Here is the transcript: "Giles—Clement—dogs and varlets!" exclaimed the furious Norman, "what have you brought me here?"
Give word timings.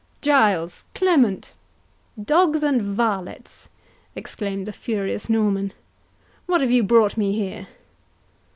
"Giles—Clement—dogs 0.21 2.63
and 2.63 2.81
varlets!" 2.81 3.69
exclaimed 4.15 4.65
the 4.65 4.73
furious 4.73 5.29
Norman, 5.29 5.73
"what 6.47 6.59
have 6.61 6.71
you 6.71 6.81
brought 6.81 7.17
me 7.17 7.33
here?" 7.33 7.67